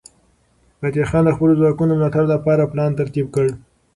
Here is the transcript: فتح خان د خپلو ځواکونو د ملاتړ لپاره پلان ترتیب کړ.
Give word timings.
فتح 0.79 1.05
خان 1.09 1.23
د 1.25 1.29
خپلو 1.35 1.57
ځواکونو 1.59 1.91
د 1.93 1.97
ملاتړ 1.99 2.23
لپاره 2.33 2.69
پلان 2.71 2.91
ترتیب 2.99 3.25
کړ. 3.35 3.47